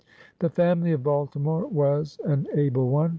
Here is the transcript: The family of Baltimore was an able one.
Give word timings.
The 0.39 0.49
family 0.49 0.93
of 0.93 1.03
Baltimore 1.03 1.67
was 1.67 2.19
an 2.25 2.47
able 2.55 2.89
one. 2.89 3.09